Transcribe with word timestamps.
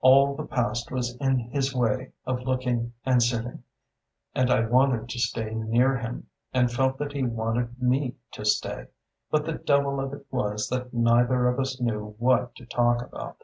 All 0.00 0.36
the 0.36 0.46
past 0.46 0.92
was 0.92 1.16
in 1.16 1.40
his 1.40 1.74
way 1.74 2.12
of 2.24 2.42
looking 2.42 2.92
and 3.04 3.20
sitting, 3.20 3.64
and 4.32 4.48
I 4.48 4.64
wanted 4.64 5.08
to 5.08 5.18
stay 5.18 5.52
near 5.56 5.96
him, 5.98 6.28
and 6.54 6.70
felt 6.70 6.98
that 6.98 7.14
he 7.14 7.24
wanted 7.24 7.82
me 7.82 8.14
to 8.30 8.44
stay; 8.44 8.86
but 9.28 9.44
the 9.44 9.54
devil 9.54 9.98
of 9.98 10.12
it 10.12 10.24
was 10.30 10.68
that 10.68 10.94
neither 10.94 11.48
of 11.48 11.58
us 11.58 11.80
knew 11.80 12.14
what 12.18 12.54
to 12.54 12.64
talk 12.64 13.02
about. 13.02 13.42